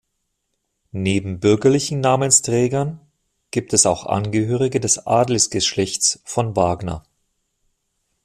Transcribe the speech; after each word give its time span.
Neben 0.93 1.39
bürgerlichen 1.39 1.99
Namensträgern 1.99 2.99
gibt 3.51 3.71
es 3.71 3.85
auch 3.85 4.07
Angehörige 4.07 4.79
des 4.79 5.05
Adelsgeschlechts 5.05 6.23
von 6.25 6.55
Wagner. 6.55 7.03